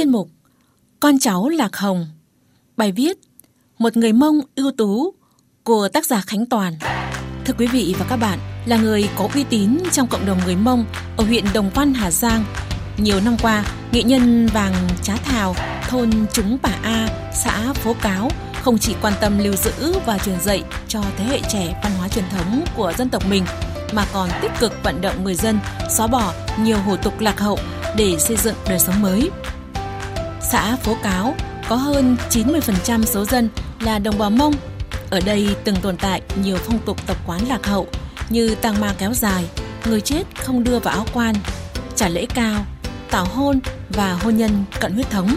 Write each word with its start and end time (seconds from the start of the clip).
Chuyên 0.00 0.12
mục 0.12 0.30
Con 1.00 1.18
cháu 1.18 1.48
Lạc 1.48 1.76
Hồng 1.76 2.06
Bài 2.76 2.92
viết 2.92 3.18
Một 3.78 3.96
người 3.96 4.12
Mông 4.12 4.40
ưu 4.56 4.72
tú 4.72 5.14
của 5.64 5.88
tác 5.88 6.06
giả 6.06 6.22
Khánh 6.26 6.46
Toàn 6.46 6.74
Thưa 7.44 7.54
quý 7.58 7.66
vị 7.66 7.94
và 7.98 8.06
các 8.08 8.16
bạn, 8.16 8.38
là 8.66 8.76
người 8.76 9.08
có 9.16 9.28
uy 9.34 9.44
tín 9.44 9.78
trong 9.92 10.06
cộng 10.06 10.26
đồng 10.26 10.38
người 10.44 10.56
Mông 10.56 10.84
ở 11.16 11.24
huyện 11.24 11.44
Đồng 11.54 11.70
Văn, 11.74 11.94
Hà 11.94 12.10
Giang. 12.10 12.44
Nhiều 12.96 13.20
năm 13.24 13.36
qua, 13.42 13.64
nghệ 13.92 14.02
nhân 14.02 14.46
Vàng 14.46 14.74
Trá 15.02 15.16
Thảo, 15.16 15.54
thôn 15.88 16.10
Chúng 16.32 16.58
Bà 16.62 16.78
A, 16.82 17.30
xã 17.34 17.72
Phố 17.72 17.94
Cáo 18.02 18.30
không 18.62 18.78
chỉ 18.78 18.94
quan 19.02 19.12
tâm 19.20 19.38
lưu 19.38 19.56
giữ 19.56 19.98
và 20.06 20.18
truyền 20.18 20.40
dạy 20.40 20.62
cho 20.88 21.02
thế 21.16 21.24
hệ 21.24 21.40
trẻ 21.52 21.80
văn 21.82 21.92
hóa 21.98 22.08
truyền 22.08 22.24
thống 22.30 22.64
của 22.76 22.92
dân 22.98 23.08
tộc 23.08 23.22
mình, 23.30 23.44
mà 23.92 24.06
còn 24.12 24.28
tích 24.42 24.52
cực 24.60 24.72
vận 24.82 25.00
động 25.00 25.24
người 25.24 25.34
dân 25.34 25.58
xóa 25.90 26.06
bỏ 26.06 26.34
nhiều 26.62 26.78
hủ 26.86 26.96
tục 26.96 27.20
lạc 27.20 27.40
hậu 27.40 27.58
để 27.96 28.16
xây 28.18 28.36
dựng 28.36 28.56
đời 28.68 28.78
sống 28.78 29.02
mới. 29.02 29.30
Xã 30.52 30.76
Phố 30.76 30.96
Cáo 31.02 31.34
có 31.68 31.76
hơn 31.76 32.16
90% 32.30 33.04
số 33.04 33.24
dân 33.24 33.48
là 33.80 33.98
đồng 33.98 34.18
bào 34.18 34.30
Mông. 34.30 34.54
Ở 35.10 35.20
đây 35.20 35.48
từng 35.64 35.76
tồn 35.76 35.96
tại 35.96 36.22
nhiều 36.42 36.56
phong 36.56 36.78
tục 36.78 37.06
tập 37.06 37.16
quán 37.26 37.48
lạc 37.48 37.66
hậu 37.66 37.86
như 38.30 38.54
tang 38.54 38.80
ma 38.80 38.94
kéo 38.98 39.14
dài, 39.14 39.44
người 39.86 40.00
chết 40.00 40.22
không 40.36 40.64
đưa 40.64 40.78
vào 40.78 40.94
áo 40.94 41.06
quan, 41.14 41.34
trả 41.96 42.08
lễ 42.08 42.26
cao, 42.34 42.64
tảo 43.10 43.24
hôn 43.24 43.60
và 43.90 44.12
hôn 44.12 44.36
nhân 44.36 44.64
cận 44.80 44.92
huyết 44.92 45.10
thống. 45.10 45.36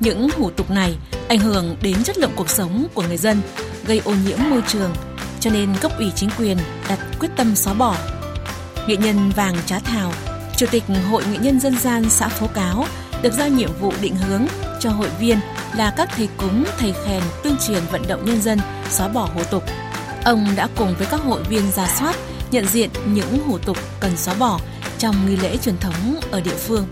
Những 0.00 0.28
hủ 0.38 0.50
tục 0.50 0.70
này 0.70 0.96
ảnh 1.28 1.38
hưởng 1.38 1.76
đến 1.82 2.04
chất 2.04 2.18
lượng 2.18 2.32
cuộc 2.36 2.50
sống 2.50 2.86
của 2.94 3.02
người 3.02 3.16
dân, 3.16 3.42
gây 3.86 4.00
ô 4.04 4.14
nhiễm 4.26 4.38
môi 4.50 4.62
trường, 4.68 4.94
cho 5.40 5.50
nên 5.50 5.74
cấp 5.80 5.92
ủy 5.98 6.12
chính 6.16 6.30
quyền 6.38 6.58
đặt 6.88 6.98
quyết 7.20 7.30
tâm 7.36 7.56
xóa 7.56 7.74
bỏ. 7.74 7.96
Nghệ 8.86 8.96
nhân 8.96 9.30
Vàng 9.36 9.56
Trá 9.66 9.78
Thảo, 9.78 10.12
Chủ 10.56 10.66
tịch 10.70 10.84
Hội 11.10 11.24
Nghệ 11.30 11.38
nhân 11.38 11.60
Dân 11.60 11.78
gian 11.78 12.10
xã 12.10 12.28
Phố 12.28 12.46
Cáo 12.46 12.86
được 13.22 13.32
giao 13.32 13.48
nhiệm 13.48 13.70
vụ 13.80 13.92
định 14.00 14.16
hướng 14.16 14.46
cho 14.80 14.90
hội 14.90 15.08
viên 15.18 15.38
là 15.76 15.90
các 15.96 16.08
thầy 16.16 16.28
cúng, 16.36 16.64
thầy 16.78 16.94
khèn 17.06 17.22
tuyên 17.42 17.56
truyền 17.66 17.82
vận 17.92 18.02
động 18.08 18.24
nhân 18.24 18.42
dân 18.42 18.58
xóa 18.90 19.08
bỏ 19.08 19.28
hủ 19.34 19.44
tục. 19.44 19.64
Ông 20.24 20.46
đã 20.56 20.68
cùng 20.76 20.94
với 20.98 21.06
các 21.10 21.20
hội 21.20 21.42
viên 21.42 21.70
ra 21.70 21.86
soát, 21.98 22.16
nhận 22.50 22.66
diện 22.66 22.90
những 23.06 23.38
hủ 23.46 23.58
tục 23.58 23.76
cần 24.00 24.16
xóa 24.16 24.34
bỏ 24.34 24.60
trong 24.98 25.26
nghi 25.26 25.36
lễ 25.36 25.56
truyền 25.56 25.78
thống 25.78 26.20
ở 26.30 26.40
địa 26.40 26.56
phương. 26.56 26.86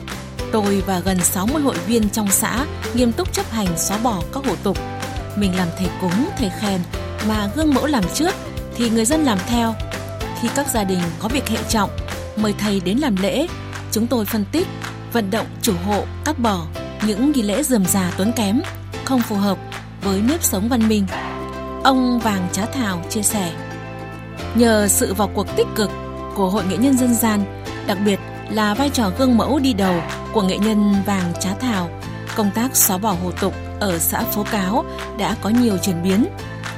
Tôi 0.53 0.83
và 0.87 1.00
gần 1.00 1.20
60 1.20 1.62
hội 1.62 1.77
viên 1.87 2.11
trong 2.11 2.31
xã 2.31 2.67
nghiêm 2.94 3.12
túc 3.12 3.33
chấp 3.33 3.50
hành 3.50 3.78
xóa 3.78 3.98
bỏ 3.98 4.22
các 4.34 4.44
hủ 4.44 4.56
tục. 4.62 4.78
Mình 5.37 5.56
làm 5.56 5.69
thầy 5.78 5.89
cúng, 6.00 6.31
thầy 6.39 6.50
khèn 6.61 6.81
mà 7.28 7.50
gương 7.56 7.75
mẫu 7.75 7.87
làm 7.87 8.05
trước 8.15 8.34
thì 8.77 8.91
người 8.91 9.05
dân 9.05 9.25
làm 9.25 9.39
theo. 9.47 9.75
Khi 10.41 10.48
các 10.55 10.67
gia 10.75 10.84
đình 10.84 11.00
có 11.19 11.28
việc 11.28 11.48
hệ 11.48 11.59
trọng, 11.69 11.91
mời 12.37 12.55
thầy 12.59 12.81
đến 12.81 12.98
làm 12.98 13.17
lễ, 13.17 13.47
chúng 13.92 14.06
tôi 14.06 14.25
phân 14.25 14.44
tích, 14.53 14.67
vận 15.12 15.30
động 15.30 15.47
chủ 15.62 15.72
hộ 15.86 16.05
cắt 16.25 16.39
bỏ 16.39 16.66
những 17.06 17.33
nghi 17.33 17.42
lễ 17.42 17.62
dườm 17.62 17.84
già 17.84 18.12
tốn 18.16 18.33
kém, 18.36 18.61
không 19.05 19.20
phù 19.20 19.36
hợp 19.36 19.58
với 20.03 20.20
nếp 20.20 20.42
sống 20.42 20.69
văn 20.69 20.89
minh. 20.89 21.06
Ông 21.84 22.20
Vàng 22.20 22.48
Trá 22.53 22.66
Thảo 22.66 23.03
chia 23.08 23.22
sẻ, 23.22 23.53
nhờ 24.55 24.88
sự 24.88 25.14
vào 25.14 25.31
cuộc 25.34 25.56
tích 25.56 25.66
cực 25.75 25.91
của 26.34 26.50
Hội 26.50 26.64
Nghệ 26.64 26.77
nhân 26.77 26.98
Dân 26.98 27.14
gian, 27.14 27.62
đặc 27.86 27.98
biệt 28.05 28.20
là 28.50 28.75
vai 28.75 28.91
trò 28.91 29.11
gương 29.19 29.36
mẫu 29.36 29.58
đi 29.58 29.72
đầu 29.72 30.03
của 30.33 30.42
nghệ 30.42 30.58
nhân 30.58 30.94
Vàng 31.06 31.33
Trá 31.41 31.50
Thảo, 31.55 31.91
công 32.36 32.50
tác 32.55 32.77
xóa 32.77 32.98
bỏ 32.98 33.16
hủ 33.22 33.31
tục 33.31 33.55
ở 33.81 33.98
xã 33.98 34.20
Phố 34.22 34.44
Cáo 34.50 34.84
đã 35.19 35.36
có 35.42 35.50
nhiều 35.50 35.78
chuyển 35.78 36.03
biến. 36.03 36.27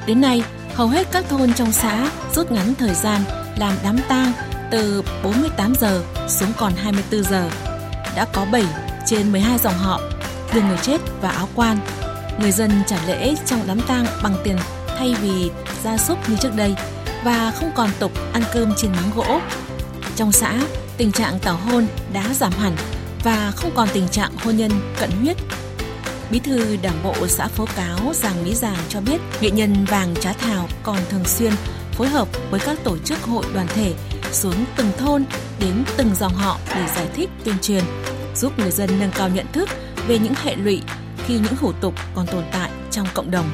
Đến 0.06 0.20
nay, 0.20 0.42
hầu 0.74 0.88
hết 0.88 1.06
các 1.12 1.24
thôn 1.28 1.54
trong 1.54 1.72
xã 1.72 2.10
rút 2.34 2.52
ngắn 2.52 2.74
thời 2.74 2.94
gian 2.94 3.20
làm 3.56 3.74
đám 3.84 3.96
tang 4.08 4.32
từ 4.70 5.02
48 5.24 5.74
giờ 5.80 6.02
xuống 6.28 6.52
còn 6.58 6.72
24 6.76 7.22
giờ. 7.24 7.48
Đã 8.16 8.24
có 8.32 8.46
7 8.52 8.64
trên 9.06 9.32
12 9.32 9.58
dòng 9.58 9.78
họ 9.78 10.00
đưa 10.54 10.62
người 10.62 10.78
chết 10.82 10.98
và 11.20 11.30
áo 11.30 11.48
quan. 11.54 11.78
Người 12.40 12.52
dân 12.52 12.70
trả 12.86 12.96
lễ 13.06 13.34
trong 13.46 13.60
đám 13.66 13.80
tang 13.80 14.06
bằng 14.22 14.34
tiền 14.44 14.56
thay 14.98 15.14
vì 15.22 15.50
gia 15.84 15.98
súc 15.98 16.28
như 16.28 16.36
trước 16.40 16.56
đây 16.56 16.74
và 17.24 17.52
không 17.56 17.70
còn 17.74 17.90
tục 17.98 18.12
ăn 18.32 18.42
cơm 18.52 18.74
trên 18.76 18.92
máng 18.92 19.10
gỗ. 19.16 19.40
Trong 20.16 20.32
xã, 20.32 20.60
tình 20.96 21.12
trạng 21.12 21.38
tảo 21.38 21.56
hôn 21.56 21.86
đã 22.12 22.24
giảm 22.34 22.52
hẳn 22.52 22.76
và 23.24 23.52
không 23.56 23.70
còn 23.74 23.88
tình 23.92 24.08
trạng 24.08 24.32
hôn 24.44 24.56
nhân 24.56 24.70
cận 25.00 25.10
huyết. 25.10 25.36
Bí 26.30 26.38
thư 26.38 26.76
Đảng 26.82 27.02
bộ 27.04 27.14
xã 27.28 27.48
Phố 27.48 27.66
Cáo 27.76 27.98
Giàng 28.14 28.44
Mỹ 28.44 28.54
Giàng 28.54 28.76
cho 28.88 29.00
biết 29.00 29.20
nghệ 29.40 29.50
nhân 29.50 29.84
Vàng 29.84 30.14
Trá 30.20 30.32
Thảo 30.32 30.68
còn 30.82 30.98
thường 31.10 31.24
xuyên 31.24 31.52
phối 31.92 32.08
hợp 32.08 32.28
với 32.50 32.60
các 32.60 32.78
tổ 32.84 32.98
chức 32.98 33.22
hội 33.22 33.44
đoàn 33.54 33.66
thể 33.74 33.94
xuống 34.32 34.64
từng 34.76 34.90
thôn 34.98 35.24
đến 35.60 35.84
từng 35.96 36.14
dòng 36.14 36.34
họ 36.34 36.58
để 36.74 36.86
giải 36.96 37.06
thích 37.14 37.30
tuyên 37.44 37.54
truyền, 37.62 37.84
giúp 38.36 38.58
người 38.58 38.70
dân 38.70 38.90
nâng 39.00 39.10
cao 39.10 39.28
nhận 39.28 39.46
thức 39.52 39.68
về 40.06 40.18
những 40.18 40.34
hệ 40.42 40.56
lụy 40.56 40.82
khi 41.26 41.34
những 41.34 41.56
hủ 41.60 41.72
tục 41.72 41.94
còn 42.14 42.26
tồn 42.26 42.44
tại 42.52 42.70
trong 42.90 43.06
cộng 43.14 43.30
đồng. 43.30 43.46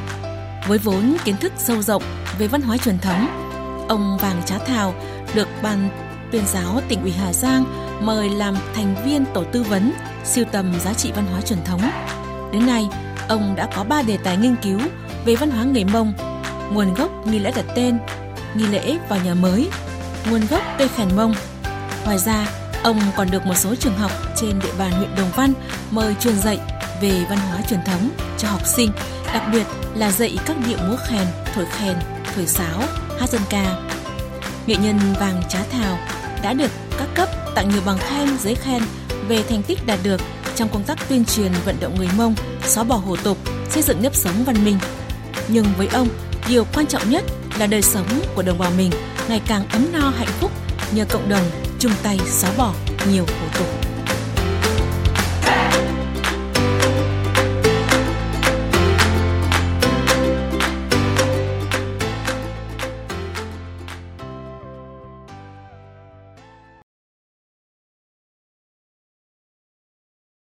Với 0.68 0.78
vốn 0.78 1.16
kiến 1.24 1.36
thức 1.36 1.52
sâu 1.56 1.82
rộng 1.82 2.02
về 2.38 2.46
văn 2.46 2.62
hóa 2.62 2.76
truyền 2.76 2.98
thống, 2.98 3.26
ông 3.88 4.18
Vàng 4.20 4.42
Trá 4.46 4.58
Thảo 4.58 4.94
được 5.34 5.48
ban 5.62 5.88
tuyên 6.32 6.42
giáo 6.46 6.80
tỉnh 6.88 7.02
ủy 7.02 7.12
Hà 7.12 7.32
Giang 7.32 7.64
mời 8.00 8.30
làm 8.30 8.56
thành 8.74 8.94
viên 9.04 9.24
tổ 9.34 9.44
tư 9.44 9.62
vấn 9.62 9.92
siêu 10.24 10.44
tầm 10.52 10.72
giá 10.80 10.94
trị 10.94 11.12
văn 11.16 11.26
hóa 11.32 11.40
truyền 11.40 11.64
thống. 11.64 11.80
Đến 12.52 12.66
nay, 12.66 12.88
ông 13.28 13.54
đã 13.56 13.68
có 13.76 13.84
3 13.84 14.02
đề 14.02 14.16
tài 14.16 14.36
nghiên 14.36 14.56
cứu 14.62 14.80
về 15.24 15.36
văn 15.36 15.50
hóa 15.50 15.64
người 15.64 15.84
Mông, 15.84 16.12
nguồn 16.72 16.94
gốc 16.94 17.26
nghi 17.26 17.38
lễ 17.38 17.52
đặt 17.56 17.64
tên, 17.74 17.98
nghi 18.54 18.66
lễ 18.66 18.98
vào 19.08 19.18
nhà 19.24 19.34
mới, 19.34 19.68
nguồn 20.30 20.46
gốc 20.50 20.62
cây 20.78 20.88
khèn 20.96 21.16
Mông. 21.16 21.34
Ngoài 22.04 22.18
ra, 22.18 22.46
ông 22.82 23.00
còn 23.16 23.30
được 23.30 23.46
một 23.46 23.54
số 23.56 23.74
trường 23.74 23.98
học 23.98 24.10
trên 24.36 24.58
địa 24.58 24.72
bàn 24.78 24.92
huyện 24.92 25.14
Đồng 25.16 25.30
Văn 25.36 25.52
mời 25.90 26.14
truyền 26.20 26.38
dạy 26.38 26.58
về 27.02 27.24
văn 27.30 27.38
hóa 27.38 27.58
truyền 27.70 27.80
thống 27.86 28.10
cho 28.38 28.48
học 28.48 28.66
sinh, 28.66 28.90
đặc 29.34 29.42
biệt 29.52 29.66
là 29.94 30.10
dạy 30.10 30.38
các 30.46 30.56
điệu 30.66 30.78
múa 30.88 30.96
khèn, 31.08 31.26
thổi 31.54 31.66
khèn, 31.78 31.96
thổi 32.34 32.46
sáo, 32.46 32.82
hát 33.20 33.30
dân 33.30 33.42
ca. 33.50 33.76
Nghệ 34.66 34.76
nhân 34.76 34.98
Vàng 35.20 35.42
Trá 35.48 35.58
Thảo 35.72 35.98
đã 36.42 36.52
được 36.52 36.70
các 36.98 37.08
cấp 37.14 37.28
tặng 37.54 37.68
nhiều 37.68 37.82
bằng 37.86 37.98
khen, 37.98 38.38
giấy 38.38 38.54
khen 38.54 38.82
về 39.28 39.42
thành 39.48 39.62
tích 39.62 39.86
đạt 39.86 39.98
được 40.02 40.20
trong 40.54 40.68
công 40.68 40.84
tác 40.84 41.08
tuyên 41.08 41.24
truyền 41.24 41.52
vận 41.64 41.76
động 41.80 41.94
người 41.96 42.08
Mông 42.16 42.34
xóa 42.64 42.84
bỏ 42.84 42.96
hủ 42.96 43.16
tục, 43.16 43.38
xây 43.70 43.82
dựng 43.82 44.02
nếp 44.02 44.14
sống 44.14 44.44
văn 44.44 44.64
minh. 44.64 44.78
Nhưng 45.48 45.66
với 45.78 45.88
ông, 45.92 46.08
điều 46.48 46.66
quan 46.74 46.86
trọng 46.86 47.10
nhất 47.10 47.24
là 47.58 47.66
đời 47.66 47.82
sống 47.82 48.06
của 48.34 48.42
đồng 48.42 48.58
bào 48.58 48.70
mình 48.76 48.90
ngày 49.28 49.40
càng 49.46 49.68
ấm 49.68 49.86
no 49.92 50.12
hạnh 50.16 50.28
phúc 50.40 50.50
nhờ 50.92 51.04
cộng 51.04 51.28
đồng 51.28 51.44
chung 51.78 51.92
tay 52.02 52.18
xóa 52.26 52.50
bỏ 52.58 52.74
nhiều 53.10 53.24
khổ 53.26 53.58
tục. 53.58 53.97